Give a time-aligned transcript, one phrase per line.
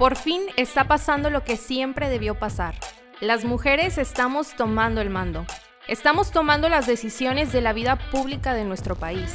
[0.00, 2.74] Por fin está pasando lo que siempre debió pasar.
[3.20, 5.44] Las mujeres estamos tomando el mando.
[5.88, 9.30] Estamos tomando las decisiones de la vida pública de nuestro país.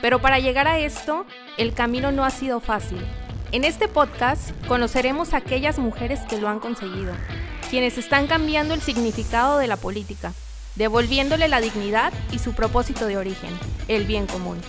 [0.00, 1.26] Pero para llegar a esto,
[1.58, 3.04] el camino no ha sido fácil.
[3.50, 7.12] En este podcast conoceremos a aquellas mujeres que lo han conseguido,
[7.68, 10.32] quienes están cambiando el significado de la política,
[10.76, 13.50] devolviéndole la dignidad y su propósito de origen,
[13.88, 14.60] el bien común.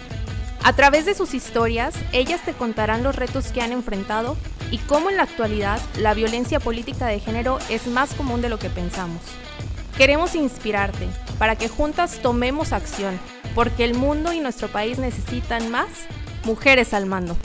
[0.68, 4.36] A través de sus historias, ellas te contarán los retos que han enfrentado
[4.72, 8.58] y cómo en la actualidad la violencia política de género es más común de lo
[8.58, 9.22] que pensamos.
[9.96, 13.20] Queremos inspirarte para que juntas tomemos acción,
[13.54, 16.08] porque el mundo y nuestro país necesitan más
[16.46, 17.38] mujeres al mando.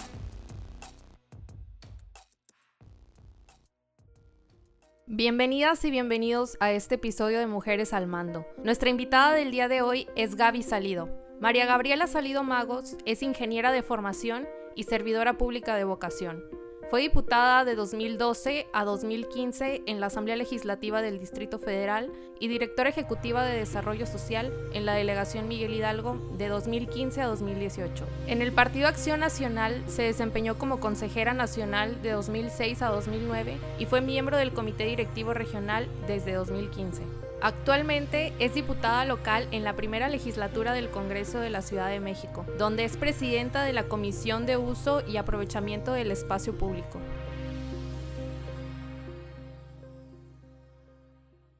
[5.07, 8.47] Bienvenidas y bienvenidos a este episodio de Mujeres al Mando.
[8.65, 11.30] Nuestra invitada del día de hoy es Gaby Salido.
[11.41, 16.45] María Gabriela Salido Magos es ingeniera de formación y servidora pública de vocación.
[16.91, 22.91] Fue diputada de 2012 a 2015 en la Asamblea Legislativa del Distrito Federal y directora
[22.91, 28.07] ejecutiva de Desarrollo Social en la Delegación Miguel Hidalgo de 2015 a 2018.
[28.27, 33.87] En el Partido Acción Nacional se desempeñó como consejera nacional de 2006 a 2009 y
[33.87, 37.30] fue miembro del Comité Directivo Regional desde 2015.
[37.43, 42.45] Actualmente es diputada local en la primera legislatura del Congreso de la Ciudad de México,
[42.59, 47.01] donde es presidenta de la Comisión de Uso y Aprovechamiento del Espacio Público.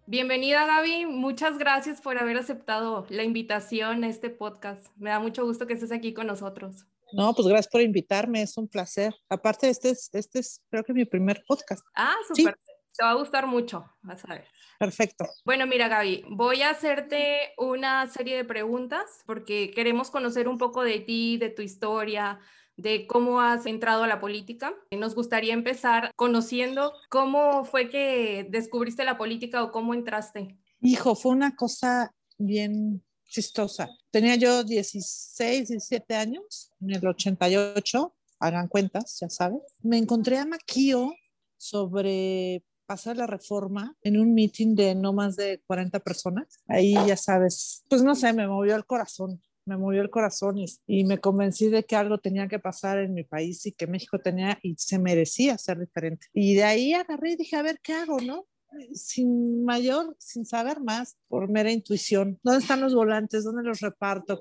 [0.05, 4.87] Bienvenida Gaby, muchas gracias por haber aceptado la invitación a este podcast.
[4.99, 6.85] Me da mucho gusto que estés aquí con nosotros.
[7.13, 9.15] No, pues gracias por invitarme, es un placer.
[9.31, 11.83] Aparte, este es, este es creo que mi primer podcast.
[11.95, 12.55] Ah, súper.
[13.01, 14.45] Te va a gustar mucho, vas a ver.
[14.79, 15.25] Perfecto.
[15.47, 20.83] Bueno, mira, Gaby, voy a hacerte una serie de preguntas porque queremos conocer un poco
[20.83, 22.41] de ti, de tu historia,
[22.77, 24.75] de cómo has entrado a la política.
[24.91, 30.59] Nos gustaría empezar conociendo cómo fue que descubriste la política o cómo entraste.
[30.83, 33.89] Hijo, fue una cosa bien chistosa.
[34.11, 39.63] Tenía yo 16, 17 años, en el 88, hagan cuentas, ya sabes.
[39.83, 41.15] Me encontré a Maquio
[41.57, 46.61] sobre pasar la reforma en un meeting de no más de 40 personas.
[46.67, 50.67] Ahí ya sabes, pues no sé, me movió el corazón me movió el corazón y,
[50.89, 54.19] y, me convencí de que algo tenía que pasar en mi país y que México
[54.19, 56.27] tenía y se merecía ser diferente.
[56.33, 58.47] Y de ahí agarré y dije, a ver, ¿qué hago, no?
[58.95, 62.39] Sin mayor, sin saber más, por mera intuición.
[62.43, 63.45] ¿Dónde están los volantes?
[63.45, 64.41] ¿Dónde los reparto?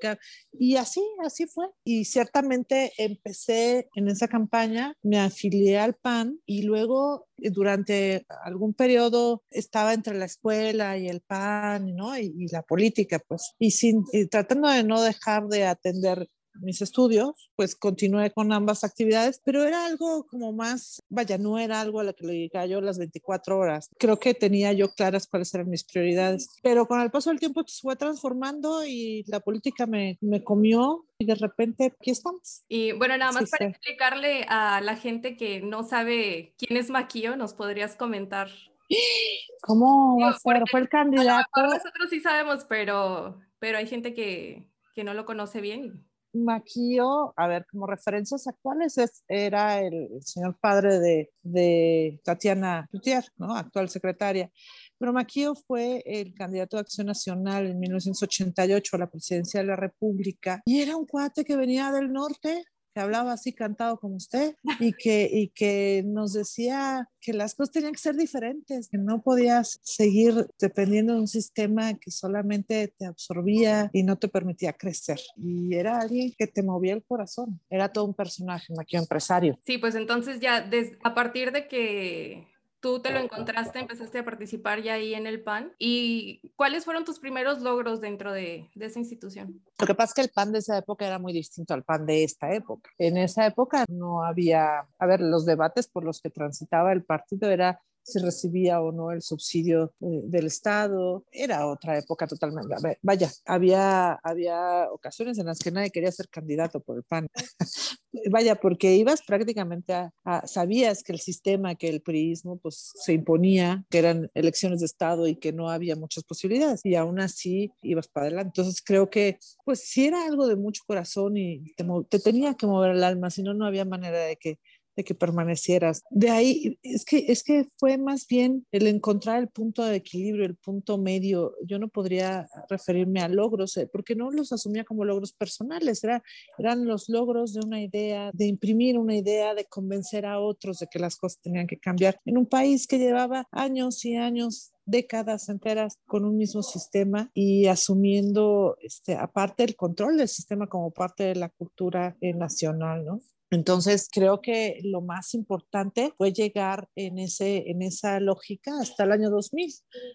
[0.53, 1.67] Y así, así fue.
[1.84, 8.73] Y ciertamente empecé en esa campaña, me afilié al PAN y luego eh, durante algún
[8.73, 12.17] periodo estaba entre la escuela y el PAN, ¿no?
[12.17, 17.50] Y, la política, pues, y, sin, y tratando de no dejar de atender mis estudios,
[17.56, 22.04] pues continué con ambas actividades, pero era algo como más, vaya, no era algo a
[22.04, 23.90] lo que le dedicaba yo las 24 horas.
[23.98, 27.64] Creo que tenía yo claras cuáles eran mis prioridades, pero con el paso del tiempo
[27.68, 32.64] se fue transformando y la política me, me comió y de repente aquí estamos.
[32.68, 37.36] Y bueno, nada más para explicarle a la gente que no sabe quién es Maquillo,
[37.36, 38.50] ¿nos podrías comentar?
[39.62, 40.64] ¿Cómo va a ser?
[40.70, 41.48] Fue el candidato.
[41.56, 46.06] nosotros sí sabemos, pero, pero hay gente que, que no lo conoce bien.
[46.34, 48.95] Maquio, a ver, como referencias actuales,
[49.28, 53.56] era el, señor padre de, de Tatiana Cloutier, ¿no?
[53.56, 54.51] actual secretaria.
[54.97, 59.75] Pero Maquio fue el candidato de Acción Nacional en 1988 a la presidencia de la
[59.75, 62.63] República y era un cuate que venía del norte,
[62.94, 67.74] que hablaba así cantado como usted y que, y que nos decía que las cosas
[67.74, 73.06] tenían que ser diferentes, que no podías seguir dependiendo de un sistema que solamente te
[73.06, 75.20] absorbía y no te permitía crecer.
[75.38, 79.60] Y era alguien que te movía el corazón, era todo un personaje, un empresario.
[79.66, 80.70] Sí, pues entonces ya
[81.04, 82.48] a partir de que
[82.79, 85.73] tú te lo encontraste, empezaste a participar ya ahí en el PAN.
[85.78, 89.62] ¿Y cuáles fueron tus primeros logros dentro de, de, esa institución?
[89.79, 92.06] Lo que pasa es que el PAN de esa época era muy distinto al PAN
[92.06, 92.90] de esta época.
[92.97, 97.49] En esa época no había, a ver, los debates por los que transitaba el partido
[97.49, 101.26] era si recibía o no el subsidio eh, del Estado.
[101.32, 102.76] Era otra época totalmente.
[103.02, 107.28] Vaya, había, había ocasiones en las que nadie quería ser candidato por el PAN.
[108.32, 110.11] Vaya, porque ibas prácticamente a,
[110.47, 115.28] sabías que el sistema, que el priismo, pues se imponía, que eran elecciones de Estado
[115.28, 116.82] y que no había muchas posibilidades.
[116.84, 118.59] Y aún así ibas para adelante.
[118.59, 122.66] Entonces creo que, pues si era algo de mucho corazón y te, te tenía que
[122.66, 124.58] mover el alma, si no, no había manera de que
[124.99, 126.03] de que permanecieras.
[126.09, 130.46] De ahí, es que, es que fue más bien el encontrar el punto de equilibrio,
[130.46, 131.53] el punto medio.
[131.66, 136.22] Yo no podría referirme a logros, eh, porque no los asumía como logros personales, era,
[136.57, 140.87] eran los logros de una idea, de imprimir una idea, de convencer a otros de
[140.91, 145.47] que las cosas tenían que cambiar en un país que llevaba años y años décadas
[145.47, 151.23] enteras con un mismo sistema y asumiendo, este, aparte el control del sistema como parte
[151.23, 153.22] de la cultura nacional, ¿no?
[153.51, 159.11] Entonces, creo que lo más importante fue llegar en, ese, en esa lógica hasta el
[159.11, 159.73] año 2000.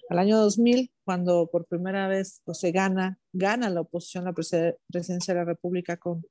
[0.08, 5.34] Al año 2000, cuando por primera vez pues, se gana, gana la oposición la presidencia
[5.34, 6.24] de la República con,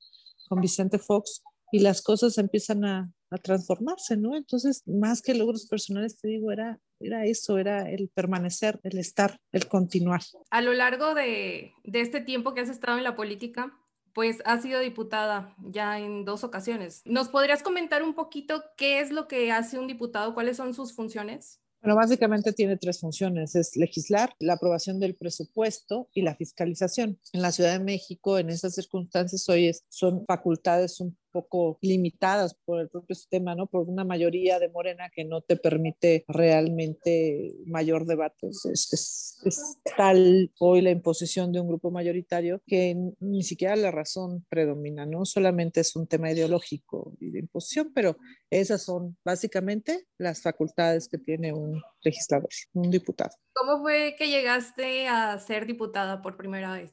[0.48, 1.42] con Vicente Fox
[1.72, 4.36] y las cosas empiezan a, a transformarse, ¿no?
[4.36, 9.38] Entonces, más que logros personales, te digo, era, era eso, era el permanecer, el estar,
[9.52, 10.22] el continuar.
[10.50, 13.76] A lo largo de, de este tiempo que has estado en la política,
[14.14, 17.02] pues ha sido diputada ya en dos ocasiones.
[17.04, 20.34] ¿Nos podrías comentar un poquito qué es lo que hace un diputado?
[20.34, 21.60] ¿Cuáles son sus funciones?
[21.82, 23.54] Bueno, básicamente tiene tres funciones.
[23.54, 27.20] Es legislar, la aprobación del presupuesto y la fiscalización.
[27.34, 32.80] En la Ciudad de México, en esas circunstancias, hoy son facultades un poco limitadas por
[32.80, 33.66] el propio sistema, ¿no?
[33.66, 38.46] Por una mayoría de Morena que no te permite realmente mayor debate.
[38.46, 44.46] Es, es, tal hoy la imposición de un grupo mayoritario que ni siquiera la razón
[44.48, 45.24] predomina, ¿no?
[45.24, 48.16] Solamente es un tema ideológico y de imposición, pero
[48.48, 53.34] esas son básicamente las facultades que tiene un legislador, un diputado.
[53.54, 56.92] ¿Cómo fue que llegaste a ser diputada por primera vez?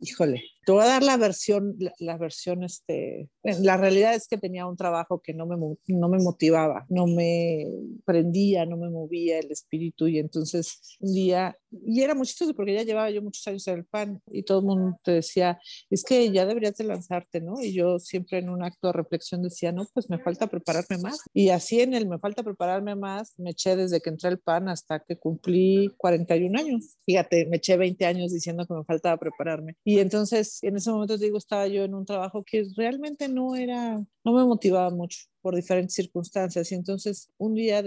[0.00, 4.66] híjole, te voy a dar la versión, la, versión, este, la realidad es que tenía
[4.66, 7.64] un trabajo que no me, no me motivaba, no me
[8.04, 12.74] prendía, no me movía el espíritu y entonces un día, y era muy chistoso porque
[12.74, 16.04] ya llevaba yo muchos años en el PAN y todo el mundo te decía, es
[16.04, 17.54] que ya deberías de lanzarte, ¿no?
[17.62, 21.18] Y yo siempre en un acto de reflexión decía, no, pues me falta prepararme más.
[21.32, 24.68] Y así en el me falta prepararme más, me eché desde que entré al PAN
[24.68, 26.98] hasta que cumplí 41 años.
[27.06, 29.76] Fíjate, me eché 20 años diciendo que me faltaba prepararme.
[29.82, 33.98] Y entonces, en ese momento, digo, estaba yo en un trabajo que realmente no era,
[34.24, 36.70] no me motivaba mucho por diferentes circunstancias.
[36.72, 37.82] Y entonces, un día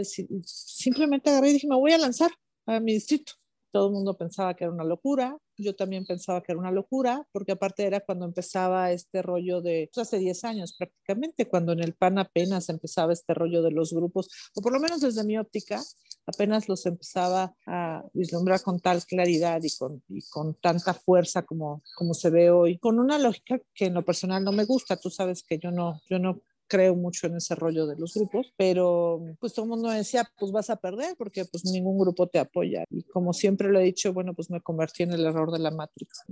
[0.45, 2.31] simplemente agarré y dije, me voy a lanzar
[2.65, 3.33] a mi distrito.
[3.71, 7.25] Todo el mundo pensaba que era una locura, yo también pensaba que era una locura,
[7.31, 11.81] porque aparte era cuando empezaba este rollo de, pues hace 10 años prácticamente, cuando en
[11.81, 15.37] el PAN apenas empezaba este rollo de los grupos, o por lo menos desde mi
[15.37, 15.81] óptica,
[16.25, 21.83] apenas los empezaba a vislumbrar con tal claridad y con, y con tanta fuerza como,
[21.95, 24.97] como se ve hoy, con una lógica que en lo personal no me gusta.
[24.97, 26.41] Tú sabes que yo no, yo no
[26.71, 30.53] creo mucho en ese rollo de los grupos, pero pues todo el mundo decía, pues
[30.53, 32.85] vas a perder porque pues ningún grupo te apoya.
[32.89, 35.71] Y como siempre lo he dicho, bueno, pues me convertí en el error de la
[35.71, 36.23] Matrix.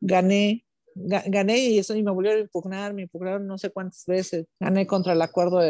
[0.00, 0.64] gané
[0.96, 4.46] gané y eso y me volvieron a impugnar, me impugnaron no sé cuántas veces.
[4.58, 5.60] Gané contra el acuerdo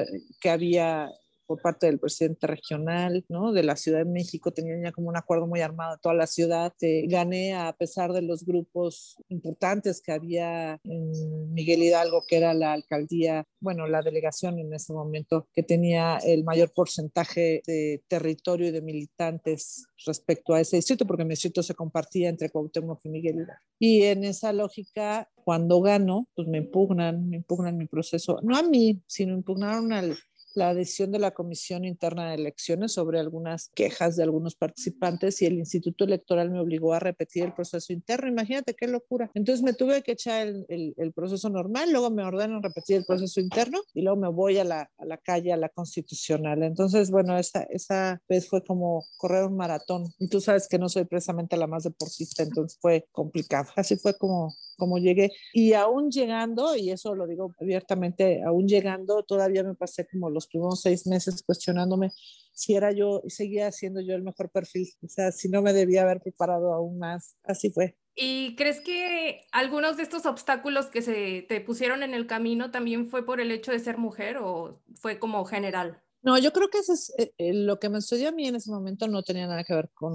[0.41, 1.11] que había
[1.49, 3.53] por parte del presidente regional, ¿no?
[3.53, 6.75] De la Ciudad de México, tenían ya como un acuerdo muy armado toda la ciudad.
[6.83, 12.53] Eh, gané a pesar de los grupos importantes que había en Miguel Hidalgo, que era
[12.53, 18.69] la alcaldía, bueno, la delegación en ese momento, que tenía el mayor porcentaje de territorio
[18.69, 23.09] y de militantes respecto a ese distrito, porque mi distrito se compartía entre Cuauhtémoc y
[23.09, 23.63] Miguel Hidalgo.
[23.79, 28.63] Y en esa lógica, cuando gano, pues me impugnan, me impugnan mi proceso, no a
[28.63, 30.19] mí, sino impugnaron al
[30.55, 35.47] la decisión de la Comisión Interna de Elecciones sobre algunas quejas de algunos participantes y
[35.47, 38.29] el Instituto Electoral me obligó a repetir el proceso interno.
[38.29, 39.31] Imagínate qué locura.
[39.35, 43.41] Entonces me tuve que echar el, el, proceso normal, luego me ordenan repetir el proceso
[43.41, 46.63] interno y luego me voy a la, a la calle, a la constitucional.
[46.63, 50.13] Entonces, bueno, esa, esa vez fue como correr un maratón.
[50.19, 53.71] Y tú sabes que no soy precisamente la más deportista, entonces fue complicado.
[53.77, 55.33] Así fue como como llegué.
[55.53, 60.47] Y aún llegando, y eso lo digo abiertamente, aún llegando, todavía me pasé como los
[60.47, 62.13] primeros seis meses cuestionándome
[62.59, 65.73] si era yo, y seguía siendo yo el mejor perfil, o sea, si no me
[65.73, 67.37] debía haber preparado aún más.
[67.45, 67.97] Así fue.
[68.17, 73.07] ¿Y crees que algunos de estos obstáculos que se te pusieron en el camino también
[73.07, 76.03] fue por el hecho de ser mujer o fue como general?
[76.21, 78.57] No, yo creo que eso es eh, eh, lo que me sucedió a mí en
[78.57, 80.15] ese momento no tenía nada que ver con,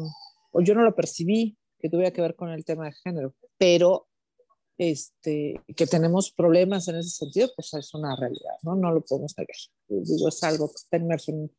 [0.51, 4.10] o yo no lo percibí que tuviera que ver con el tema de género, pero
[4.77, 8.75] este, que tenemos problemas en ese sentido, pues es una realidad, ¿no?
[8.75, 9.56] No lo podemos negar.
[9.88, 11.51] Digo, es algo que está inmerso en,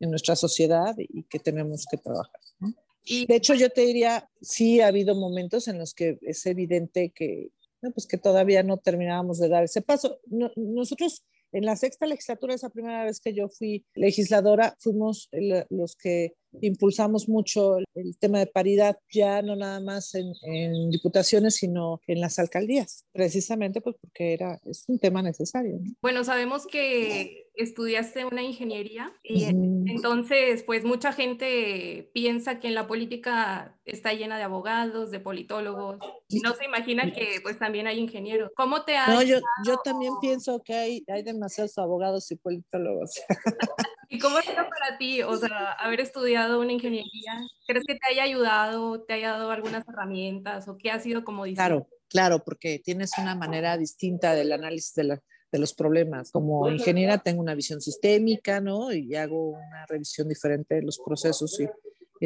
[0.00, 2.74] en, nuestra sociedad y que tenemos que trabajar, ¿no?
[3.04, 7.10] Y de hecho, yo te diría, sí ha habido momentos en los que es evidente
[7.10, 7.52] que,
[7.94, 10.20] pues que todavía no terminábamos de dar ese paso.
[10.56, 15.30] nosotros en la sexta legislatura, esa primera vez que yo fui legisladora, fuimos
[15.70, 21.56] los que impulsamos mucho el, tema de paridad, ya no nada más en, en, diputaciones,
[21.56, 25.78] sino en las alcaldías, precisamente pues porque era, es un tema necesario.
[26.00, 32.86] Bueno, sabemos que estudiaste una ingeniería y entonces pues mucha gente piensa que en la
[32.86, 37.98] política está llena de abogados, de politólogos, y no se imagina que pues también hay
[37.98, 38.52] ingenieros.
[38.56, 39.08] ¿Cómo te ha...
[39.08, 43.20] No, yo, yo también pienso que hay, hay demasiados abogados y politólogos.
[44.08, 47.40] ¿Y cómo es para ti, o sea, haber estudiado una ingeniería?
[47.66, 51.44] ¿Crees que te haya ayudado, te haya dado algunas herramientas o qué ha sido como
[51.44, 56.30] Claro, claro, porque tienes una manera distinta del análisis de la de los problemas.
[56.30, 58.92] Como ingeniera tengo una visión sistémica, ¿no?
[58.92, 61.68] Y hago una revisión diferente de los procesos y,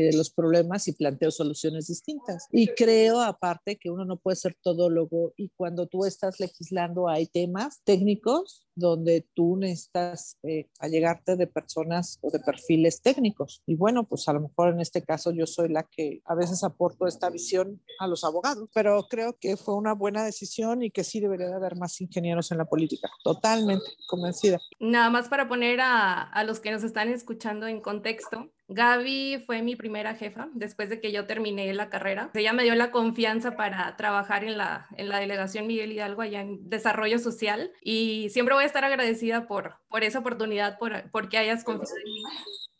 [0.00, 2.46] de los problemas y planteo soluciones distintas.
[2.50, 7.26] Y creo aparte que uno no puede ser todólogo y cuando tú estás legislando hay
[7.26, 13.62] temas técnicos donde tú necesitas eh, allegarte de personas o de perfiles técnicos.
[13.66, 16.64] Y bueno, pues a lo mejor en este caso yo soy la que a veces
[16.64, 21.04] aporto esta visión a los abogados, pero creo que fue una buena decisión y que
[21.04, 23.10] sí debería haber más ingenieros en la política.
[23.22, 24.58] Totalmente convencida.
[24.80, 29.62] Nada más para poner a, a los que nos están escuchando en contexto, Gaby fue
[29.62, 32.30] mi primera jefa después de que yo terminé la carrera.
[32.34, 36.40] Ella me dio la confianza para trabajar en la, en la delegación Miguel Hidalgo allá
[36.40, 41.38] en desarrollo social y siempre voy a estar agradecida por, por esa oportunidad, por, porque
[41.38, 42.22] hayas confiado en mí.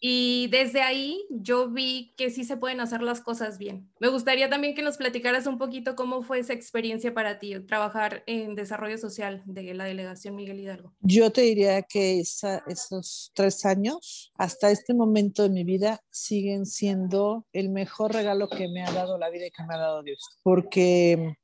[0.04, 3.88] Y desde ahí yo vi que sí se pueden hacer las cosas bien.
[4.00, 8.24] Me gustaría también que nos platicaras un poquito cómo fue esa experiencia para ti, trabajar
[8.26, 10.92] en desarrollo social de la delegación Miguel Hidalgo.
[11.02, 17.46] Yo te diría que esos tres años, hasta este momento de mi vida, siguen siendo
[17.52, 20.18] el mejor regalo que me ha dado la vida y que me ha dado Dios.
[20.42, 21.36] Porque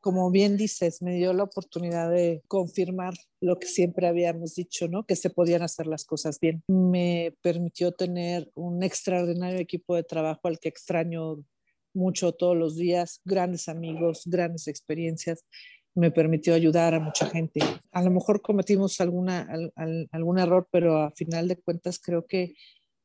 [0.00, 5.04] como bien dices, me dio la oportunidad de confirmar lo que siempre habíamos dicho, ¿no?
[5.04, 6.62] Que se podían hacer las cosas bien.
[6.68, 11.44] Me permitió tener un extraordinario equipo de trabajo al que extraño
[11.92, 15.44] mucho todos los días, grandes amigos, grandes experiencias.
[15.94, 17.60] Me permitió ayudar a mucha gente.
[17.92, 19.48] A lo mejor cometimos alguna,
[20.12, 22.54] algún error, pero a final de cuentas creo que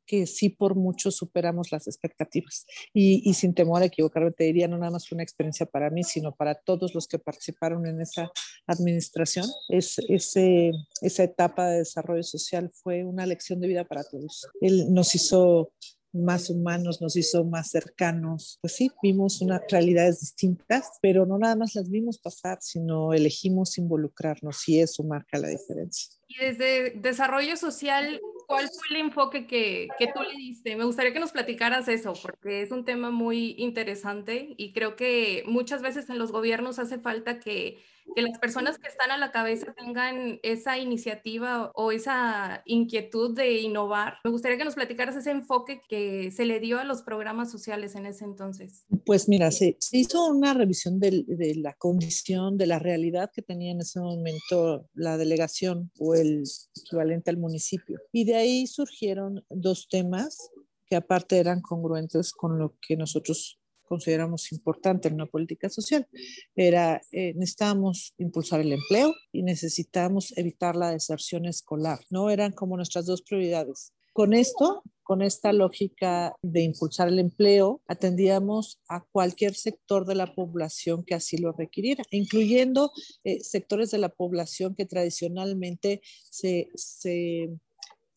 [0.06, 2.66] que sí por mucho superamos las expectativas.
[2.94, 6.04] Y, sin temor a equivocarme, te diría, no nada más fue una experiencia para mí,
[6.04, 8.32] sino para todos los que participaron en esa
[8.68, 9.46] administración.
[9.70, 10.72] Es, ese,
[11.02, 14.48] esa etapa de desarrollo social fue una lección de vida para todos.
[14.62, 15.72] Él nos hizo
[16.16, 18.58] más humanos, nos hizo más cercanos.
[18.62, 23.78] Pues sí, vimos unas realidades distintas, pero no nada más las vimos pasar, sino elegimos
[23.78, 26.16] involucrarnos y eso marca la diferencia.
[26.28, 30.76] Y desde desarrollo social, ¿cuál fue el enfoque que, que, tú le diste?
[30.76, 35.44] Me gustaría que nos platicaras eso, porque es un tema muy interesante y creo que
[35.48, 37.80] muchas veces en los gobiernos hace falta que
[38.14, 43.60] que las personas que están a la cabeza tengan esa iniciativa o esa inquietud de
[43.60, 44.16] innovar.
[44.24, 47.96] Me gustaría que nos platicaras ese enfoque que se le dio a los programas sociales
[47.96, 48.86] en ese entonces.
[49.06, 53.72] Pues mira, se, hizo una revisión de, de, la condición, de la realidad que tenía
[53.72, 56.44] en ese momento la delegación o el
[56.76, 58.00] equivalente al municipio.
[58.12, 60.52] Y de ahí surgieron dos temas
[60.88, 66.08] que aparte eran congruentes con lo que nosotros consideramos importante en una política social
[66.56, 72.30] era eh, necesitábamos impulsar el empleo y necesitábamos evitar la deserción escolar, ¿no?
[72.30, 73.94] Eran como nuestras dos prioridades.
[74.14, 80.34] Con esto, con esta lógica de impulsar el empleo, atendíamos a cualquier sector de la
[80.34, 82.92] población que así lo requiriera, incluyendo
[83.26, 87.50] eh, sectores de la población que tradicionalmente se, se,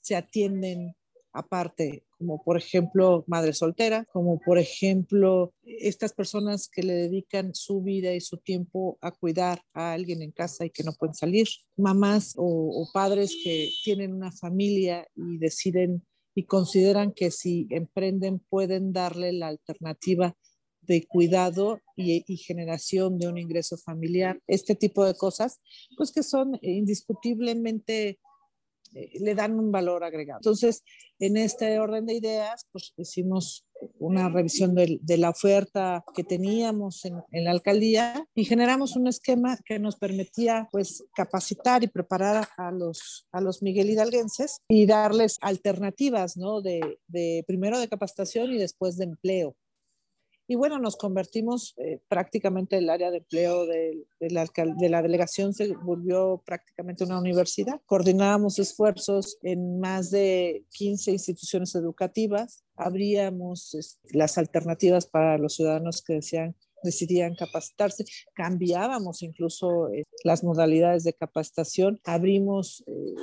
[0.00, 0.94] se atienden
[1.32, 7.82] aparte, como por ejemplo madre soltera, como por ejemplo estas personas que le dedican su
[7.82, 11.49] vida y su tiempo a cuidar a alguien en casa y que no pueden salir,
[11.76, 16.04] mamás o, padres que tienen una familia y deciden
[16.35, 20.37] y consideran que si emprenden pueden darle la alternativa
[20.82, 25.61] de cuidado y, y, generación de un ingreso familiar, este tipo de cosas,
[25.97, 28.18] pues que son indiscutiblemente
[28.92, 30.38] le dan un valor agregado.
[30.40, 30.83] Entonces,
[31.18, 33.66] en este orden de ideas, pues hicimos
[33.99, 39.78] una revisión de, la oferta que teníamos en, la alcaldía y generamos un esquema que
[39.78, 46.37] nos permitía pues capacitar y preparar a los, a los Miguel Hidalguenses y darles alternativas,
[46.37, 46.61] ¿no?
[46.61, 49.57] De, de primero de capacitación y después de empleo.
[50.50, 54.46] Y bueno, nos convertimos eh, prácticamente el área de empleo de, la,
[54.78, 57.82] de, la, delegación se volvió prácticamente una universidad.
[57.84, 62.64] Coordinábamos esfuerzos en más de 15 instituciones educativas.
[62.76, 71.04] Abríamos las alternativas para los ciudadanos que decían decidían capacitarse, cambiábamos incluso eh, las modalidades
[71.04, 73.14] de capacitación, abrimos, eh,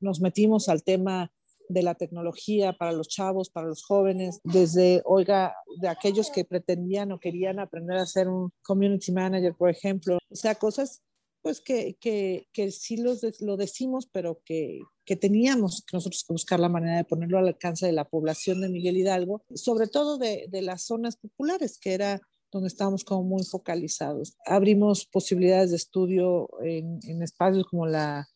[0.00, 1.30] nos metimos al tema
[1.68, 7.12] de la tecnología para los chavos, para los jóvenes, desde, oiga, de aquellos que pretendían
[7.12, 11.02] o querían aprender a ser un community manager, por ejemplo, o sea, cosas
[11.40, 16.60] pues que, que, que sí los lo decimos, pero que, que teníamos que nosotros buscar
[16.60, 20.46] la manera de ponerlo al alcance de la población de Miguel Hidalgo, sobre todo de,
[20.50, 22.20] de las zonas populares, que era
[22.50, 24.36] donde estábamos como muy focalizados.
[24.46, 28.26] Abrimos posibilidades de estudio en, en espacios como la,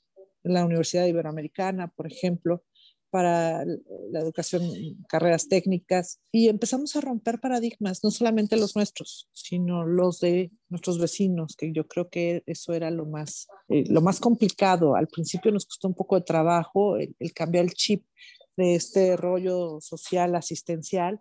[0.43, 2.63] la Universidad Iberoamericana, por ejemplo,
[3.13, 3.67] para
[4.11, 4.63] la educación,
[5.07, 10.99] carreras técnicas, y empezamos a romper paradigmas, no solamente los nuestros, sino los de nuestros
[10.99, 14.97] vecinos, que yo creo que eso era lo más, eh, lo más complicado.
[14.97, 18.07] Al principio nos costó un poco de trabajo el, cambiar el chip
[18.57, 21.21] de este rollo social asistencial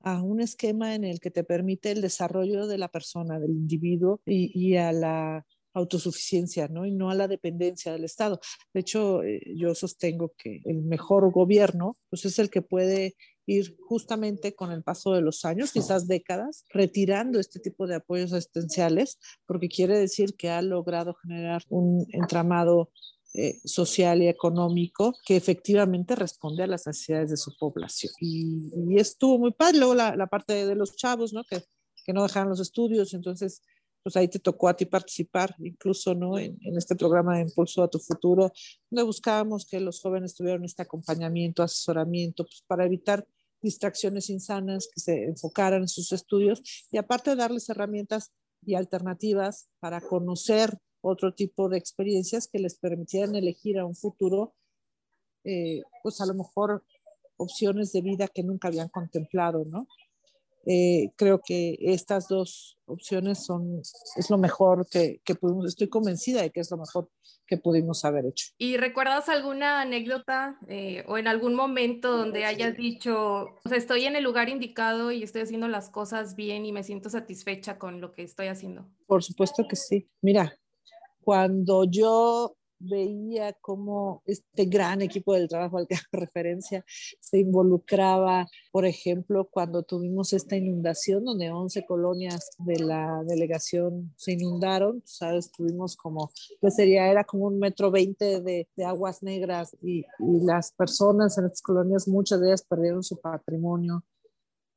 [0.00, 4.20] a un esquema en el que te permite el desarrollo de la persona, del individuo
[4.26, 6.86] y, y a la autosuficiencia, ¿no?
[6.86, 8.40] Y no a la dependencia del Estado.
[8.72, 13.14] De hecho, eh, yo sostengo que el mejor gobierno, pues es el que puede
[13.46, 18.32] ir justamente con el paso de los años, quizás décadas, retirando este tipo de apoyos
[18.32, 22.90] asistenciales, porque quiere decir que ha logrado generar un entramado
[23.34, 28.12] eh, social y económico que efectivamente responde a las necesidades de su población.
[28.20, 29.78] Y, estuvo muy padre.
[29.78, 31.44] Luego la, la parte de, los chavos, ¿no?
[31.44, 31.62] Que,
[32.04, 33.62] que no dejaron los estudios, entonces
[34.02, 36.38] pues ahí te tocó a ti participar, incluso ¿no?
[36.38, 38.52] en, este programa de Impulso a tu Futuro,
[38.90, 43.26] donde buscábamos que los jóvenes tuvieran este acompañamiento, asesoramiento, pues para evitar
[43.60, 48.32] distracciones insanas, que se enfocaran en sus estudios y aparte darles herramientas
[48.64, 54.54] y alternativas para conocer otro tipo de experiencias que les permitieran elegir a un futuro,
[55.44, 56.84] eh, pues a lo mejor
[57.36, 59.86] opciones de vida que nunca habían contemplado, ¿no?
[60.66, 63.80] Eh, creo que estas dos opciones son,
[64.16, 67.08] es lo mejor que, que, pudimos, estoy convencida de que es lo mejor
[67.50, 68.46] que pudimos haber hecho.
[68.58, 74.04] ¿Y recuerdas alguna anécdota eh, o en algún momento donde hayas dicho, o sea, estoy
[74.04, 78.00] en el lugar indicado y estoy haciendo las cosas bien y me siento satisfecha con
[78.00, 78.86] lo que estoy haciendo?
[79.06, 80.08] Por supuesto que sí.
[80.22, 80.56] Mira,
[81.22, 86.84] cuando yo veía cómo este gran equipo del trabajo al que hago referencia
[87.20, 94.32] se involucraba, por ejemplo, cuando tuvimos esta inundación donde 11 colonias de la delegación se
[94.32, 99.76] inundaron, sabes, tuvimos como, pues sería, era como un metro veinte de, de, aguas negras
[99.82, 104.02] y, y, las personas en estas colonias, muchas de ellas perdieron su patrimonio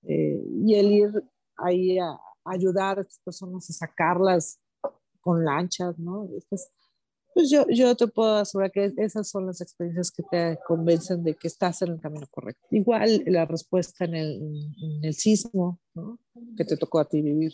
[0.03, 1.23] eh, y el ir
[1.55, 4.59] ahí a, ayudar a estas personas a sacarlas
[5.21, 6.27] con lanchas, ¿no?
[7.33, 11.35] Pues yo, yo te puedo asegurar que esas son las experiencias que te convencen de
[11.35, 12.67] que estás en el camino correcto.
[12.69, 14.41] Igual la respuesta en el,
[14.81, 16.19] en el sismo, ¿no?
[16.55, 17.53] que te tocó a ti vivir.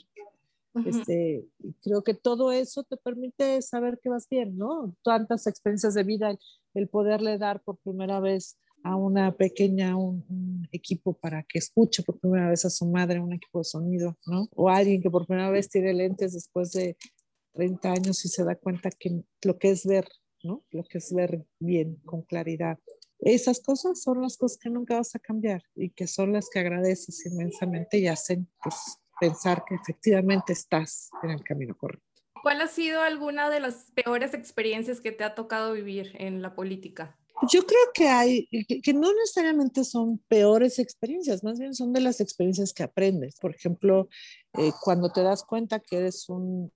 [0.86, 1.48] Este,
[1.82, 4.96] creo que todo eso te permite saber que vas bien, ¿no?
[5.04, 6.38] Tantas experiencias de vida,
[6.74, 12.04] el poderle dar por primera vez a una pequeña un, un, equipo para que escuche
[12.04, 14.48] por primera vez a su madre un equipo de sonido, ¿no?
[14.56, 16.96] O alguien que por primera vez tiene lentes después de
[17.54, 20.08] 30 años y se da cuenta que lo que es ver,
[20.44, 20.64] ¿no?
[20.72, 22.80] Lo que es ver bien, con claridad.
[23.20, 26.60] Esas cosas son las cosas que nunca vas a cambiar y que son las que
[26.60, 28.76] agradeces inmensamente y hacen pues,
[29.20, 32.06] pensar que efectivamente estás en el camino correcto.
[32.42, 36.56] ¿Cuál ha sido alguna de las peores experiencias que te ha tocado vivir en la
[36.56, 37.18] política?
[37.50, 42.02] Yo creo que hay, que, que, no necesariamente son peores experiencias, más bien son de
[42.02, 43.38] las experiencias que aprendes.
[43.40, 44.10] Por ejemplo,
[44.58, 46.72] eh, cuando te das cuenta que eres un,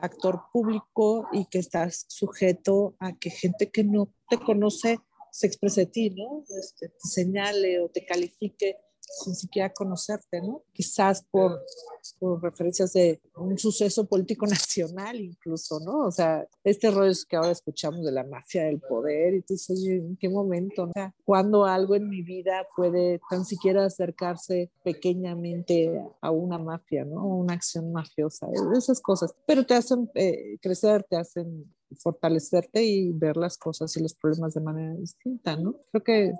[0.00, 4.98] actor público y que estás sujeto a que gente que no te conoce
[5.30, 6.44] se exprese a ti, ¿no?
[6.58, 8.76] Este, te señale o te califique
[9.10, 10.62] sin siquiera conocerte, ¿no?
[10.72, 11.60] Quizás por,
[12.18, 16.06] por referencias de un suceso político nacional incluso, ¿no?
[16.06, 19.84] O sea, este rollo que ahora escuchamos de la mafia del poder y tú dices,
[19.84, 20.84] ¿en qué momento?
[20.84, 27.04] O sea, cuando algo en mi vida puede tan siquiera acercarse pequeñamente a una mafia,
[27.04, 27.26] ¿no?
[27.26, 28.46] Una acción mafiosa,
[28.76, 29.34] esas cosas.
[29.46, 34.54] Pero te hacen eh, crecer, te hacen fortalecerte y ver las cosas y los problemas
[34.54, 35.76] de manera distinta, ¿no?
[35.90, 36.32] Creo que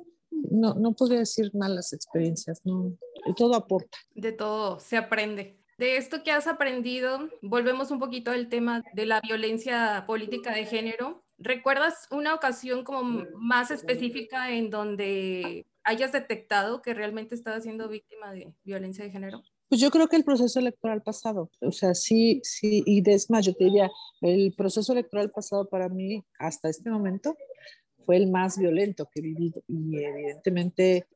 [0.51, 2.97] no, no podría decir malas experiencias, no,
[3.37, 3.99] todo aporta.
[4.15, 5.59] De todo se aprende.
[5.79, 10.67] De esto que has aprendido, volvemos un poquito al tema de la violencia política de
[10.67, 11.25] género.
[11.39, 18.31] ¿Recuerdas una ocasión como más específica en donde hayas detectado que realmente estabas siendo víctima
[18.33, 19.43] de violencia de género?
[19.71, 23.47] Pues yo creo que el proceso electoral pasado, o sea, sí, sí, y es más,
[23.47, 23.89] yo te diría,
[24.21, 27.37] el proceso electoral pasado para mí, hasta este momento,
[28.05, 31.07] fue el más violento que he vivido y evidentemente,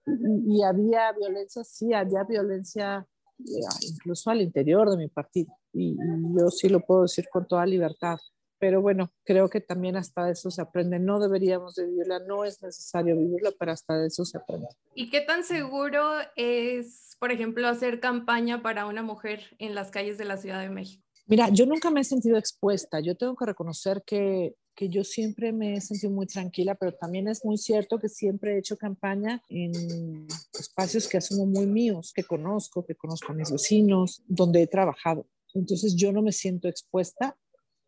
[0.46, 3.06] y, había violencia, sí, había violencia
[3.38, 5.96] eh, incluso al interior de mi partido y,
[6.38, 8.18] yo sí lo puedo decir con toda libertad,
[8.58, 10.98] pero bueno, creo que también hasta eso se aprende.
[10.98, 14.68] No deberíamos de vivirla, no es necesario vivirla, pero hasta eso se aprende.
[14.94, 16.02] ¿Y qué tan seguro
[16.34, 20.70] es, por ejemplo, hacer campaña para una mujer en las calles de la Ciudad de
[20.70, 21.04] México?
[21.26, 23.00] Mira, yo nunca me he sentido expuesta.
[23.00, 27.28] Yo tengo que reconocer que, que yo siempre me he sentido muy tranquila, pero también
[27.28, 30.26] es muy cierto que siempre he hecho campaña en
[30.58, 35.26] espacios que asumo muy míos, que conozco, que conozco a mis vecinos, donde he trabajado.
[35.54, 37.36] Entonces yo no me siento expuesta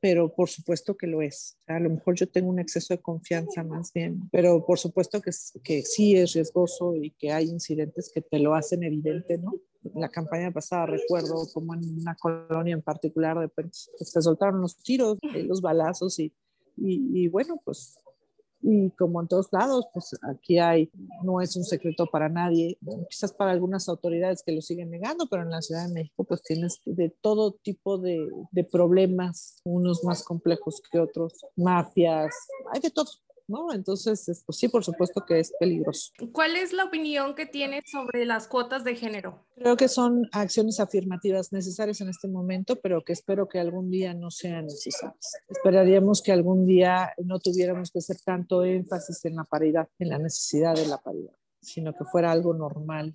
[0.01, 1.59] pero por supuesto que lo es.
[1.67, 5.31] a lo mejor yo tengo un exceso de confianza más bien, pero por supuesto que,
[5.65, 9.55] que sí es riesgoso y que hay incidentes que te lo hacen evidente, ¿no?
[9.95, 14.77] La campaña pasada recuerdo como en una colonia en particular, de pues, se soltaron los
[14.77, 16.33] tiros, eh, los balazos y,
[16.77, 17.99] y, bueno, pues
[18.63, 20.91] y como en todos lados, pues aquí hay,
[21.23, 25.43] no es un secreto para nadie, quizás para algunas autoridades que lo siguen negando, pero
[25.43, 30.25] en la Ciudad de México pues tienes de todo tipo de, de problemas, unos más
[30.25, 32.35] complejos que otros, mafias,
[32.73, 33.11] hay de todo.
[33.49, 33.73] ¿No?
[33.73, 36.13] Entonces, pues sí, por supuesto que es peligroso.
[36.33, 39.45] ¿Cuál es la opinión que tienes sobre las cuotas de género?
[39.57, 44.15] Creo que son acciones afirmativas necesarias en este momento, pero que espero que algún día
[44.15, 45.37] no sean necesarias.
[45.49, 50.19] Esperaríamos que algún día no tuviéramos que hacer tanto énfasis en la paridad, en la
[50.19, 53.15] necesidad de la paridad, sino que fuera algo normal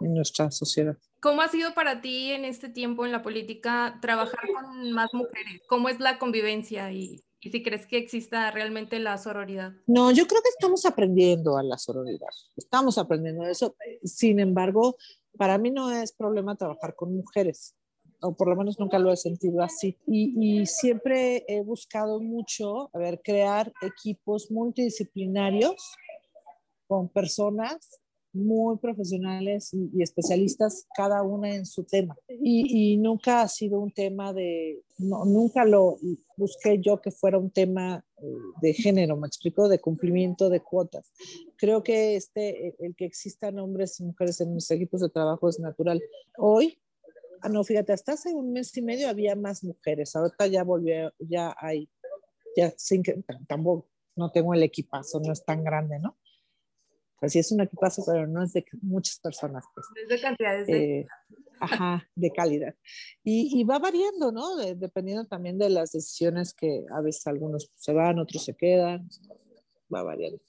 [0.00, 0.96] en nuestra sociedad.
[1.20, 5.62] ¿Cómo ha sido para ti en este tiempo en la política trabajar con más mujeres?
[5.68, 9.72] ¿Cómo es la convivencia y y si crees que exista realmente la sororidad.
[9.86, 13.76] No, yo creo que estamos aprendiendo a la sororidad, estamos aprendiendo eso.
[14.02, 14.96] Sin embargo,
[15.36, 17.76] para mí no es problema trabajar con mujeres,
[18.22, 19.98] o por lo menos nunca lo he sentido así.
[20.06, 25.76] Y, y siempre he buscado mucho, a ver, crear equipos multidisciplinarios
[26.86, 28.00] con personas
[28.34, 32.16] muy profesionales y, especialistas, cada una en su tema.
[32.28, 35.96] Y, nunca ha sido un tema de, nunca lo
[36.36, 38.26] busqué yo que fuera un tema eh,
[38.60, 41.12] de género, me explico, de cumplimiento de cuotas.
[41.56, 45.60] Creo que este, el que existan hombres y mujeres en los equipos de trabajo es
[45.60, 46.02] natural.
[46.36, 46.78] Hoy,
[47.40, 51.12] ah, no, fíjate, hasta hace un mes y medio había más mujeres, ahorita ya volvió,
[51.18, 51.88] ya hay,
[52.56, 56.16] ya sin que, tampoco, no tengo el equipazo, no es tan grande, ¿no?
[57.20, 59.64] Así es un equipazo, pero no es de muchas personas.
[59.74, 59.86] Pues.
[60.02, 61.00] Es de cantidades de...
[61.00, 61.06] Eh,
[61.60, 62.74] ajá, de calidad.
[63.22, 64.56] Y, y va variando, ¿no?
[64.56, 69.08] dependiendo también de las decisiones que a veces algunos se van, otros se quedan,
[69.92, 70.40] va variando.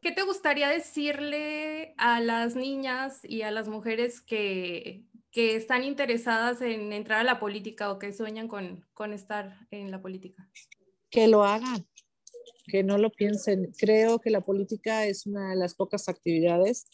[0.00, 6.60] ¿Qué te gustaría decirle a las niñas y a las mujeres que, que están interesadas
[6.60, 10.48] en entrar a la política o que sueñan con, con estar en la política?
[11.10, 11.84] Que lo hagan,
[12.66, 13.72] que no lo piensen.
[13.78, 16.86] Creo que la política es una de las pocas actividades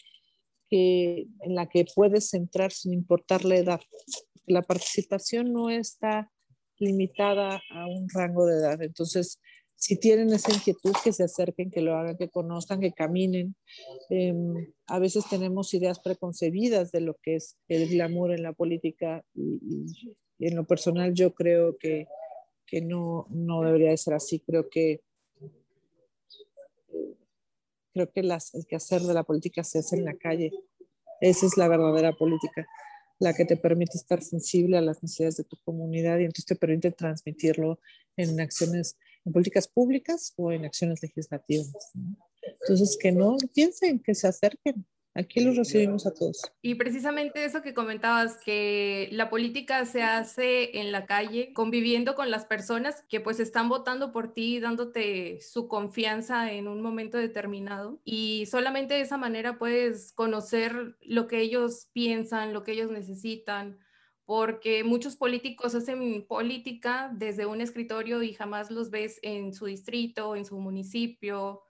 [0.69, 3.81] que, en la que puedes entrar sin importar la edad.
[4.47, 6.31] La participación no está
[6.79, 8.83] limitada a un rango de edad.
[8.83, 9.39] Entonces,
[9.83, 13.57] si tienen esa inquietud, que se acerquen, que lo hagan, que conozcan, que caminen.
[14.11, 19.25] Em, a veces tenemos ideas preconcebidas de lo que es el glamour en la política
[19.35, 20.07] y,
[20.39, 22.07] en lo personal yo creo que,
[22.67, 24.41] que no, no debería de ser así.
[24.41, 25.01] Creo que
[27.93, 30.51] creo que las, el quehacer de la política se hace en la calle.
[31.21, 32.67] Esa es la verdadera política,
[33.19, 36.57] la que te permite estar sensible a las necesidades de tu comunidad y entonces te
[36.57, 37.79] permite transmitirlo
[38.17, 41.73] en acciones, en políticas públicas o en acciones legislativas.
[42.43, 46.51] Entonces, que no piensen, que se acerquen, Aquí los recibimos a todos.
[46.63, 52.31] Y precisamente eso que comentabas, que la política se hace en la calle, conviviendo con
[52.31, 58.01] las personas que pues están votando por ti, dándote su confianza en un momento determinado.
[58.05, 63.79] Y solamente de esa manera puedes conocer lo que ellos piensan, lo que ellos necesitan,
[64.25, 70.37] porque muchos políticos hacen política desde un escritorio y jamás los ves en su distrito,
[70.37, 71.65] en su municipio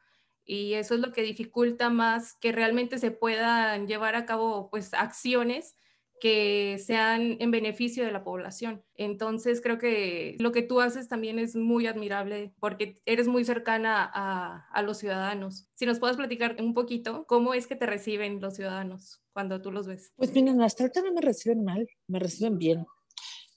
[0.44, 4.94] y eso es lo que dificulta más que realmente se puedan llevar a cabo pues
[4.94, 5.76] acciones
[6.22, 8.85] que sean en beneficio de la población.
[8.94, 14.09] Entonces creo que lo que tú haces también es muy admirable porque eres muy cercana
[14.14, 15.66] a, los ciudadanos.
[15.74, 19.72] Si nos puedes platicar un poquito, ¿cómo es que te reciben los ciudadanos cuando tú
[19.72, 20.12] los ves?
[20.14, 22.87] Pues miren, hasta ahorita no me reciben mal, me reciben bien.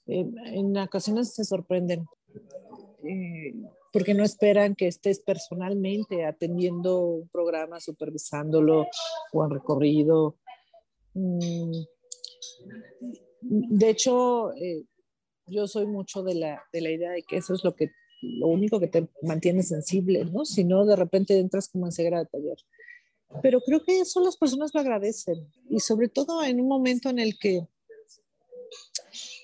[0.08, 2.08] En ocasiones se sorprenden.
[3.08, 3.54] Eh,
[3.94, 8.88] porque no esperan que estés personalmente atendiendo un programa, supervisándolo
[9.32, 10.38] o en recorrido.
[11.14, 11.72] Mm,
[13.42, 14.84] de hecho, eh,
[15.48, 17.92] yo soy mucho de la, de la idea de que eso es lo que
[18.22, 20.46] lo único que te mantiene sensible, ¿no?
[20.46, 22.58] Si no, de repente entras como en ceguera de taller.
[23.42, 27.20] Pero creo que eso las personas lo agradecen y sobre todo en un momento en
[27.20, 27.68] el que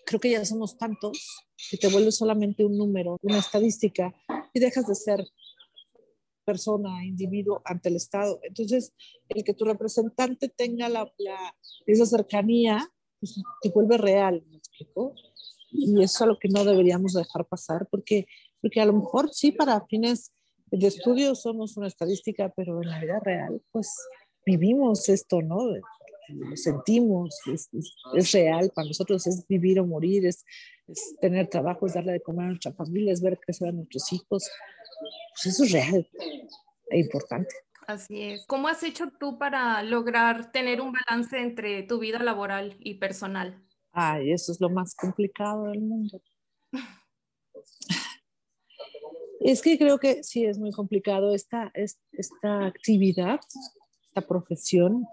[0.06, 4.13] creo que ya somos tantos y te vuelves solamente un número, una estadística
[4.54, 5.26] y dejas de ser
[6.43, 8.39] persona, individuo ante el Estado.
[8.43, 8.93] Entonces,
[9.30, 11.12] el que tu representante tenga la,
[11.86, 15.13] esa cercanía, pues, te vuelve real, ¿me explico?
[15.71, 18.28] Y eso es lo que no deberíamos dejar pasar, porque,
[18.62, 20.34] porque a lo mejor sí, para fines
[20.71, 23.93] de estudio somos una estadística, pero en la vida real, pues
[24.45, 25.60] vivimos esto, ¿no?
[26.33, 27.69] Lo sentimos, es,
[28.13, 30.45] es, real para nosotros, es vivir o morir, es,
[30.87, 34.11] es, tener trabajo, es darle de comer a nuestra familia, es ver crecer a nuestros
[34.13, 34.49] hijos.
[35.33, 36.09] Pues eso es real
[36.89, 37.53] e importante.
[37.87, 38.45] Así es.
[38.45, 43.61] ¿Cómo has hecho tú para lograr tener un balance entre tu vida laboral y personal?
[43.91, 46.21] Ay, eso es lo más complicado del mundo.
[49.43, 53.39] Es que creo que sí es muy complicado esta, esta actividad,
[54.07, 55.07] esta profesión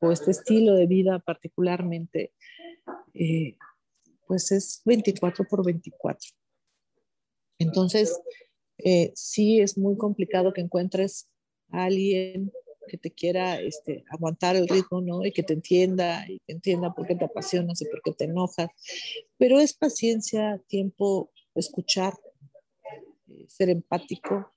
[0.00, 2.32] o este estilo de vida particularmente,
[3.14, 3.56] eh,
[4.26, 6.30] pues es 24 por 24.
[7.58, 8.20] Entonces,
[8.78, 11.28] eh, sí es muy complicado que encuentres
[11.70, 12.52] a alguien
[12.88, 15.24] que te quiera este, aguantar el ritmo, ¿no?
[15.24, 18.24] Y que te entienda, y que entienda por qué te apasionas y por qué te
[18.24, 18.68] enojas.
[19.38, 22.14] Pero es paciencia, tiempo, escuchar,
[23.28, 24.52] eh, ser empático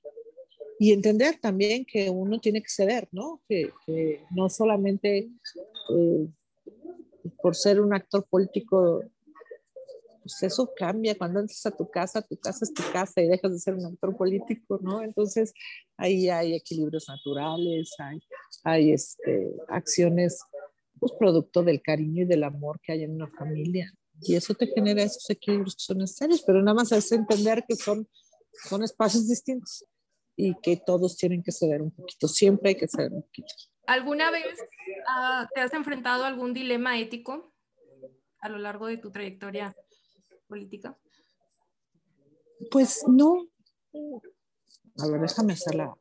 [0.79, 3.41] y entender también que uno tiene que ceder, ¿no?
[3.49, 3.71] Que,
[4.31, 5.29] no solamente
[5.89, 6.27] eh,
[7.41, 9.03] por ser un actor político
[10.21, 13.51] pues eso cambia cuando entras a tu casa, tu casa es tu casa y dejas
[13.51, 15.01] de ser un actor político, ¿no?
[15.01, 15.53] Entonces
[15.97, 18.19] ahí hay equilibrios naturales, hay,
[18.63, 20.39] hay este, acciones,
[20.99, 23.91] pues producto del cariño y del amor que hay en una familia.
[24.21, 27.75] Y eso te genera esos equilibrios que son necesarios, pero nada más es entender que
[27.75, 28.07] son,
[28.69, 29.85] son espacios distintos
[30.41, 33.54] y que todos tienen que ceder un poquito, siempre hay que ceder un poquito.
[33.88, 37.54] ¿Alguna vez uh, te has enfrentado a algún dilema ético
[38.39, 39.75] a lo largo de tu trayectoria
[40.47, 40.97] política?
[42.71, 43.49] Pues no.
[44.97, 45.93] A ver, déjame hacerla.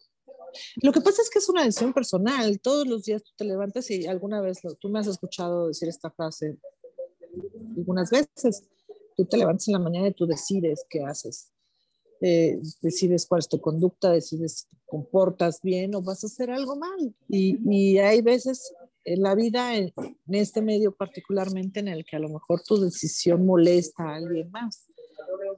[0.82, 2.60] Lo que pasa es que es una decisión personal.
[2.60, 6.12] Todos los días tú te levantas y alguna vez tú me has escuchado decir esta
[6.12, 6.58] frase
[7.76, 8.62] algunas veces.
[9.16, 11.50] Tú te levantas en la mañana y tú decides qué haces.
[12.20, 16.76] Eh, decides cuál es tu conducta, decides si comportas bien o vas a hacer algo
[16.76, 17.14] mal.
[17.28, 18.72] Y, hay veces
[19.04, 19.92] en la vida, en,
[20.28, 24.86] este medio particularmente, en el que a lo mejor tu decisión molesta a alguien más.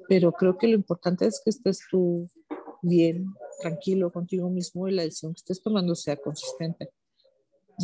[0.08, 2.28] Pero creo que lo importante es que estés tú
[2.82, 3.26] bien,
[3.60, 6.90] tranquilo contigo mismo y la decisión que estés tomando sea consistente.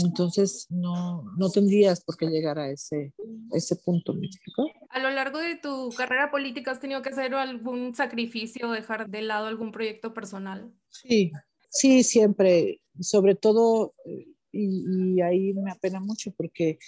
[0.04, 3.14] Entonces, no, no tendrías por qué llegar a ese,
[3.52, 4.26] ese punto, ¿me
[4.96, 9.20] A lo largo de tu carrera política, ¿has tenido que hacer algún sacrificio, dejar de
[9.20, 10.72] lado algún proyecto personal?
[10.88, 11.30] Sí,
[11.68, 12.80] sí, siempre.
[12.98, 16.78] Sobre todo, eh, y, ahí me apena mucho porque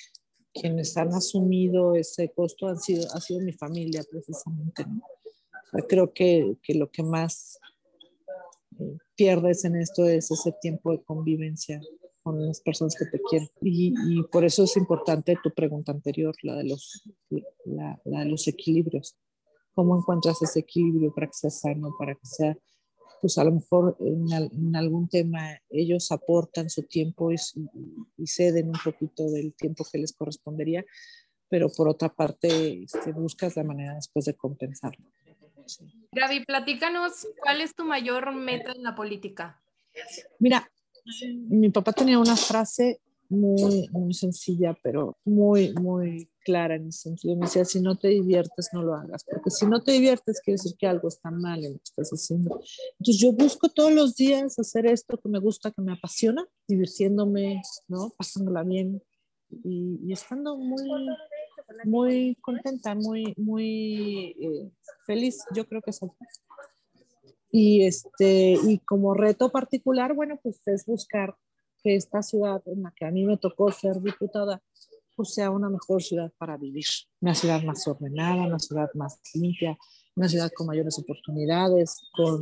[0.54, 4.86] quienes han asumido ese costo han sido, ha sido mi familia precisamente.
[5.86, 7.58] creo que, que, lo que más
[8.80, 11.78] eh, pierdes en esto es ese tiempo de convivencia
[12.28, 13.48] con las personas que te quieren.
[13.62, 17.02] Y, y por eso es importante tu pregunta anterior, la de, los,
[17.64, 19.16] la, la de los equilibrios.
[19.74, 22.56] ¿Cómo encuentras ese equilibrio para que sea sano, para que sea
[23.20, 29.28] pues a lo mejor en, algún tema ellos aportan su tiempo y, ceden un poquito
[29.28, 30.84] del tiempo que les correspondería,
[31.48, 35.04] pero por otra parte este, buscas la manera después de compensarlo.
[36.12, 39.60] Gaby, platícanos, ¿cuál es tu mayor meta en la política?
[40.38, 40.70] Mira,
[41.48, 47.36] mi papá tenía una frase muy, muy sencilla, pero muy, muy clara en ese sentido.
[47.36, 50.56] Me decía, si no te diviertes, no lo hagas, porque si no te diviertes, quiere
[50.56, 52.60] decir que algo está mal en lo que estás haciendo.
[52.98, 57.60] Entonces yo busco todos los días hacer esto que me gusta, que me apasiona, divirtiéndome,
[57.86, 58.10] ¿no?
[58.16, 59.02] Pasándola bien
[59.50, 60.88] y, y estando muy,
[61.84, 64.70] muy contenta, muy, muy eh,
[65.06, 65.44] feliz.
[65.54, 66.14] Yo creo que eso.
[67.50, 71.36] Y, este, y como reto particular, bueno, pues es buscar
[71.82, 74.62] que esta ciudad en la que a mí me tocó ser diputada,
[75.16, 76.84] pues sea una mejor ciudad para vivir,
[77.20, 79.78] una ciudad más ordenada, una ciudad más limpia,
[80.14, 82.40] una ciudad con mayores oportunidades, con,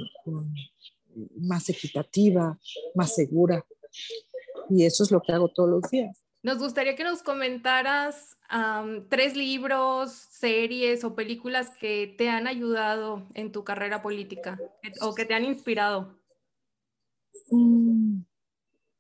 [1.39, 2.59] más equitativa,
[2.95, 3.65] más segura.
[4.69, 6.26] Y eso es lo que hago todos los días.
[6.47, 8.39] Nos gustaría que nos comentaras
[9.09, 14.57] tres libros, series o películas que te han ayudado en tu carrera política
[15.01, 16.17] o que te han inspirado.
[17.51, 18.21] Mm,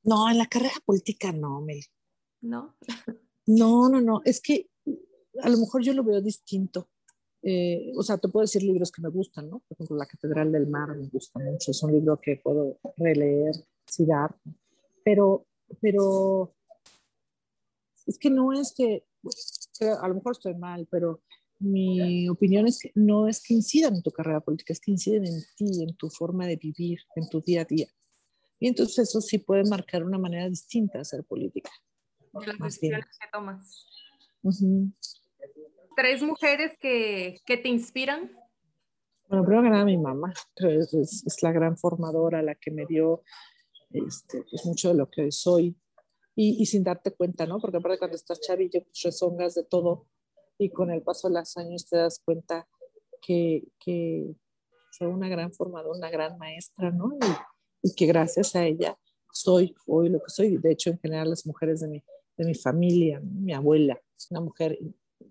[0.03, 1.85] no, en la carrera política no, Mel.
[2.41, 2.75] ¿No?
[3.47, 4.23] No, no, no.
[4.25, 4.69] Es que
[5.41, 6.89] a lo mejor yo lo veo distinto.
[7.43, 9.61] Eh, o sea, te puedo decir libros que me gustan, ¿no?
[9.61, 11.71] Por ejemplo, La Catedral del Mar me gusta mucho.
[11.71, 13.55] Es un libro que puedo releer,
[13.87, 14.35] citar.
[15.05, 15.47] Pero,
[15.81, 16.56] pero
[18.07, 19.05] es que no es que,
[20.01, 21.23] a lo mejor estoy mal, pero
[21.59, 25.25] mi opinión es que no es que incidan en tu carrera política, es que inciden
[25.25, 27.88] en ti, en tu forma de vivir, en tu día a día.
[28.59, 31.71] Y entonces eso sí puede marcar una manera distinta de hacer política.
[32.33, 33.87] De las decisiones que tomas.
[35.97, 38.31] ¿Tres mujeres que, que, te inspiran?
[39.29, 43.23] Bueno, primero que nada mi mamá, es, es, la gran formadora, la que me dio
[43.90, 45.77] este, pues mucho de lo que hoy soy.
[46.38, 47.59] Y, y, sin darte cuenta, ¿no?
[47.59, 50.07] Porque aparte cuando estás chavillo, pues rezongas de todo
[50.59, 52.68] y con el paso de los años te das cuenta
[53.22, 54.35] que, que
[54.92, 57.16] fue una gran formadora, una gran maestra, ¿no?
[57.83, 58.99] Y, y, que gracias a ella
[59.33, 60.57] soy hoy lo que soy.
[60.57, 62.05] De hecho, en general, las mujeres de mi,
[62.37, 64.79] de mi familia, mi abuela, una mujer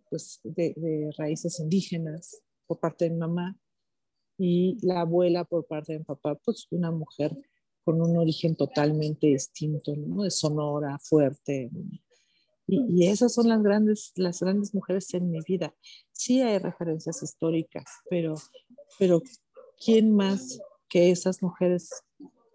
[0.09, 3.57] pues, de, de, raíces indígenas por parte de mi mamá,
[4.37, 7.35] y la abuela por parte de mi papá, pues una mujer
[7.86, 10.24] con un origen totalmente distinto, ¿no?
[10.24, 11.69] De Sonora, fuerte.
[12.67, 15.74] Y, y, esas son las grandes, las grandes mujeres en mi vida.
[16.12, 18.36] Sí hay referencias históricas, pero,
[18.98, 19.21] pero
[19.84, 21.91] ¿quién más que esas mujeres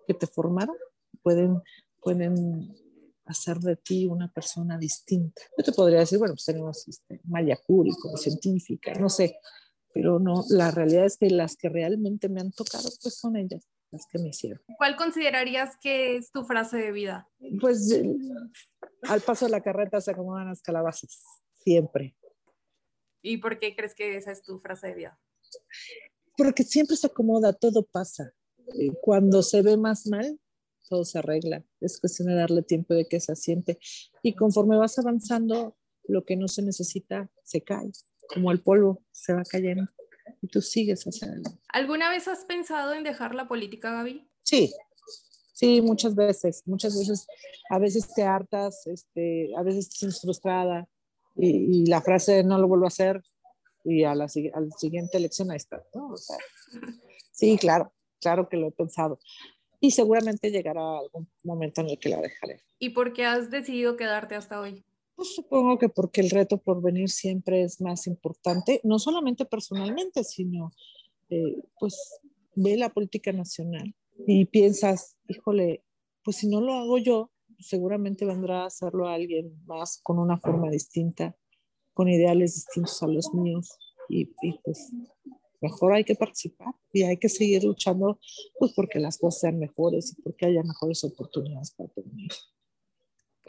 [0.08, 0.74] que te formaron
[1.22, 1.62] pueden,
[2.00, 2.74] pueden
[3.24, 5.42] hacer de ti una persona distinta?
[5.56, 9.36] Yo te podría decir, bueno, pues tenemos este, Maya Curi como científica, no sé,
[9.94, 13.64] pero no, la realidad es que las que realmente me han tocado, pues son ellas
[13.64, 13.79] las
[14.10, 14.62] que me hicieron.
[14.78, 17.28] ¿Cuál considerarías que es tu frase de vida?
[17.60, 18.00] Pues
[19.02, 21.22] al paso de la carreta se acomodan las calabazas,
[21.64, 22.16] siempre.
[23.22, 25.20] ¿Y por qué crees que esa es tu frase de vida?
[26.36, 28.32] Porque siempre se acomoda, todo pasa.
[29.02, 30.40] Cuando se ve más mal,
[30.88, 31.64] todo se arregla.
[31.80, 33.78] Es cuestión de darle tiempo de que se asiente.
[34.22, 37.90] Y conforme vas avanzando, lo que no se necesita se cae
[38.32, 39.90] como el polvo se va cayendo
[40.42, 41.58] y tú sigues hacia adelante.
[41.68, 44.28] ¿Alguna vez has pensado en dejar la política, Gaby?
[44.42, 44.72] Sí,
[45.52, 47.26] sí, muchas veces, muchas veces,
[47.68, 50.88] a veces te hartas, este, a veces te sientes frustrada
[51.36, 53.22] y, y, la frase no lo vuelvo a hacer
[53.84, 56.08] y a la, a la siguiente elección ahí está, ¿no?
[56.08, 56.36] O sea,
[57.32, 59.18] sí, claro, claro que lo he pensado.
[59.80, 62.62] Y seguramente llegará algún momento en el que la dejaré.
[62.78, 64.84] ¿Y por qué has decidido quedarte hasta hoy?
[65.20, 70.24] Pues supongo que porque el reto por venir siempre es más importante, no solamente personalmente,
[70.24, 70.72] sino
[71.28, 72.22] eh, pues
[72.54, 73.94] ve la política nacional
[74.26, 75.84] y piensas, híjole,
[76.24, 80.70] pues si no lo hago yo, seguramente vendrá a hacerlo alguien más con una forma
[80.70, 81.36] distinta,
[81.92, 83.76] con ideales distintos a los míos
[84.08, 84.90] y, y pues
[85.60, 88.18] mejor hay que participar y hay que seguir luchando
[88.58, 92.54] pues porque las cosas sean mejores y porque haya mejores oportunidades para todos.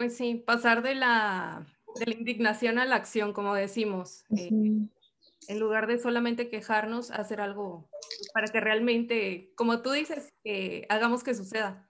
[0.01, 1.63] Pues sí, pasar de la,
[1.99, 4.23] de la indignación a la acción, como decimos.
[4.35, 7.87] Eh, en lugar de solamente quejarnos, hacer algo
[8.33, 11.87] para que realmente, como tú dices, eh, hagamos que suceda.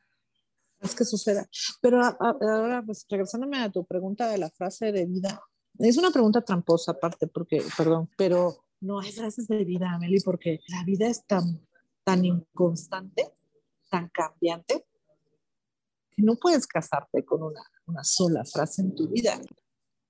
[0.82, 1.48] Es que suceda.
[1.80, 5.42] Pero ahora, pues regresándome a tu pregunta de la frase de vida,
[5.80, 10.60] es una pregunta tramposa aparte, porque, perdón, pero no hay frases de vida, Amelie, porque
[10.68, 11.66] la vida es tan,
[12.04, 13.32] tan inconstante,
[13.90, 14.86] tan cambiante,
[16.12, 19.40] que no puedes casarte con una una sola frase en tu vida.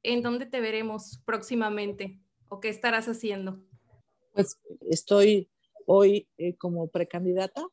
[0.04, 3.64] ¿En dónde te veremos próximamente o qué estarás haciendo?
[4.34, 5.50] Pues estoy
[5.86, 7.64] hoy eh, como precandidata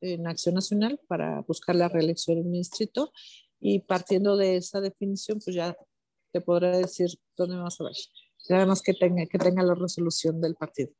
[0.00, 3.12] en Acción Nacional para buscar la reelección en mi distrito
[3.60, 5.76] y partiendo de esa definición, pues ya
[6.32, 7.96] te podré decir dónde vamos a ver.
[8.50, 10.92] Además que tenga, que tenga la resolución del partido.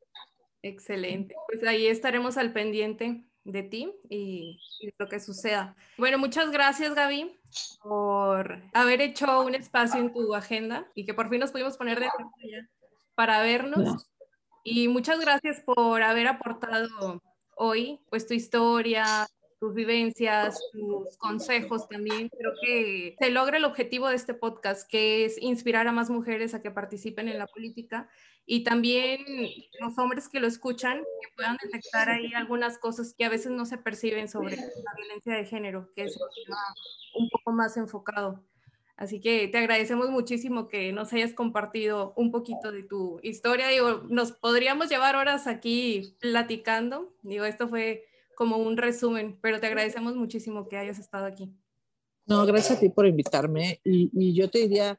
[0.63, 1.35] Excelente.
[1.47, 5.77] Pues ahí estaremos al pendiente de ti y, y, lo que suceda.
[5.97, 7.39] Bueno, muchas gracias Gaby
[7.83, 11.99] por haber hecho un espacio en tu agenda y que por fin nos pudimos poner
[12.01, 12.31] de acuerdo
[13.15, 14.07] para vernos.
[14.65, 17.23] Y muchas gracias por haber aportado
[17.57, 19.27] hoy pues tu historia,
[19.61, 22.29] tus vivencias, tus consejos también.
[22.29, 26.55] Creo que se logra el objetivo de este podcast, que es inspirar a más mujeres
[26.55, 28.09] a que participen en la política
[28.47, 29.21] y también
[29.79, 33.67] los hombres que lo escuchan, que puedan detectar ahí algunas cosas que a veces no
[33.67, 36.19] se perciben sobre la violencia de género, que es
[37.15, 38.43] un poco más enfocado.
[38.97, 43.69] Así que te agradecemos muchísimo que nos hayas compartido un poquito de tu historia.
[43.69, 47.15] Digo, nos podríamos llevar horas aquí platicando.
[47.23, 48.08] Digo, esto fue
[48.39, 51.53] como un resumen, pero te agradecemos muchísimo que hayas estado aquí.
[52.25, 53.81] No, gracias a ti por invitarme.
[53.83, 54.97] Y, y yo te diría,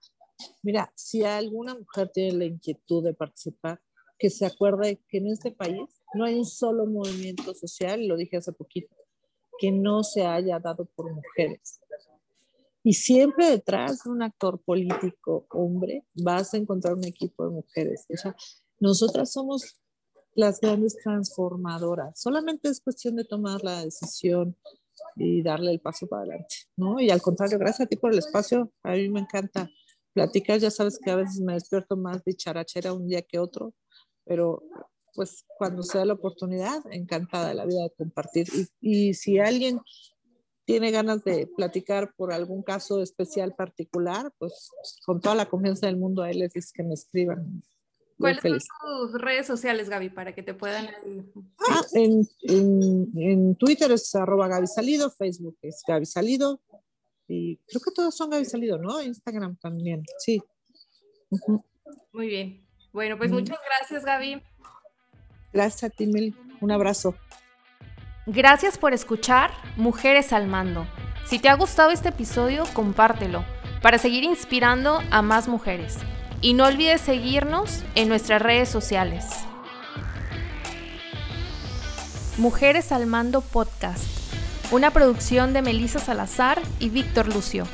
[0.61, 3.79] mira, si alguna mujer tiene la inquietud de participar,
[4.17, 5.79] que se acuerde que en este país
[6.13, 8.93] no hay un solo movimiento social, lo dije hace poquito,
[9.57, 11.79] que no se haya dado por mujeres.
[12.83, 18.05] Y siempre detrás de un actor político hombre vas a encontrar un equipo de mujeres.
[18.13, 18.35] O sea,
[18.81, 19.79] nosotras somos
[20.39, 22.19] las grandes transformadoras.
[22.19, 24.55] Solamente es cuestión de tomar la decisión
[25.17, 26.99] y darle el paso para adelante, ¿no?
[26.99, 28.71] Y al contrario, gracias a ti por el espacio.
[28.83, 29.69] A mí me encanta
[30.13, 30.57] platicar.
[30.59, 33.73] Ya sabes que a veces me despierto más de charachera un día que otro,
[34.23, 34.63] pero
[35.13, 38.47] pues cuando sea la oportunidad, encantada de la vida de compartir.
[38.79, 39.81] Y, y si alguien
[40.63, 44.69] tiene ganas de platicar por algún caso especial particular, pues
[45.05, 47.61] con toda la confianza del mundo a él les dice que me escriban.
[48.19, 50.87] ¿Cuáles son tus redes sociales, Gaby, para que te puedan...
[51.69, 56.61] Ah, en, en, en, Twitter es arroba Gaby Salido, Facebook es Gaby Salido,
[57.27, 59.01] y creo que todos son Gaby Salido, ¿no?
[59.01, 60.43] Instagram también, sí.
[62.11, 62.65] Muy bien.
[62.91, 64.41] Bueno, pues muchas gracias, Gaby.
[65.53, 66.35] Gracias a ti, Mel.
[66.59, 67.15] Un abrazo.
[68.25, 70.85] Gracias por escuchar Mujeres al Mando.
[71.25, 73.45] Si te ha gustado este episodio, compártelo
[73.81, 75.97] para seguir inspirando a más mujeres.
[76.41, 79.25] Y no olvides seguirnos en nuestras redes sociales.
[82.37, 84.05] Mujeres al Mando Podcast,
[84.71, 87.65] una producción de Melissa Salazar y Víctor Lucio.